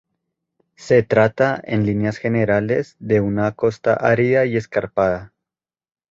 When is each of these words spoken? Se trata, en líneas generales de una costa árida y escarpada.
Se 0.77 1.03
trata, 1.03 1.61
en 1.63 1.85
líneas 1.85 2.17
generales 2.17 2.95
de 2.97 3.21
una 3.21 3.51
costa 3.51 3.93
árida 3.93 4.47
y 4.47 4.57
escarpada. 4.57 5.31